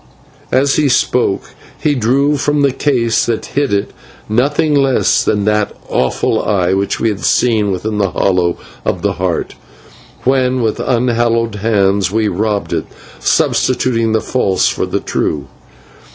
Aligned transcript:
As 0.51 0.77
he 0.77 0.89
spoke 0.89 1.51
he 1.79 1.93
drew 1.93 2.35
from 2.35 2.61
the 2.63 2.71
case 2.71 3.23
that 3.27 3.45
hid 3.53 3.71
it 3.71 3.91
nothing 4.27 4.73
less 4.73 5.23
than 5.23 5.45
that 5.45 5.77
awful 5.89 6.43
Eye 6.43 6.73
which 6.73 6.99
we 6.99 7.09
had 7.09 7.19
seen 7.19 7.71
within 7.71 7.99
the 7.99 8.09
hollow 8.09 8.57
of 8.83 9.03
the 9.03 9.13
Heart, 9.19 9.53
when 10.23 10.63
with 10.63 10.79
unhallowed 10.79 11.53
hands 11.53 12.09
we 12.09 12.27
robbed 12.29 12.73
it, 12.73 12.87
substituting 13.19 14.11
the 14.13 14.21
false 14.21 14.67
for 14.67 14.87
the 14.87 14.99
true. 15.01 15.45